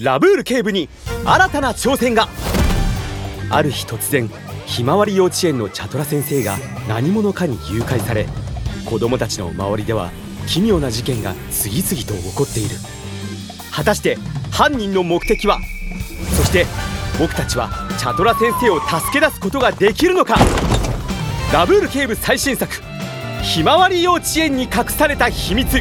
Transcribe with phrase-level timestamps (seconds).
[0.00, 0.88] ラブール警部に
[1.24, 2.28] 新たな挑戦が。
[3.50, 4.28] ある日突然
[4.66, 6.56] ひまわり幼稚園のチャトラ先生が
[6.88, 8.26] 何者かに誘拐され
[8.86, 10.10] 子供たちの周りでは
[10.46, 12.76] 奇妙な事件が次々と起こっている。
[13.70, 14.16] 果たして
[14.50, 15.58] 犯人の目的は？
[16.36, 16.66] そして
[17.18, 20.36] 僕たちはチャトラ先生を助け出すことができるのか？
[21.52, 22.72] ラブール警部最新作
[23.44, 25.78] 「ひまわり幼稚園に隠された秘密」